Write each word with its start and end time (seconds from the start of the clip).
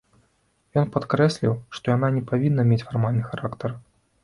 Ён 0.81 0.87
падкрэсліў, 0.95 1.53
што 1.77 1.85
яна 1.95 2.11
не 2.17 2.23
павінна 2.33 2.67
мець 2.73 2.81
фармальны 2.89 3.23
характар. 3.31 3.81